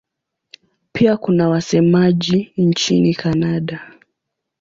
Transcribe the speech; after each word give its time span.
Pia 0.91 1.17
kuna 1.17 1.49
wasemaji 1.49 2.51
nchini 2.57 3.15
Kanada. 3.15 3.93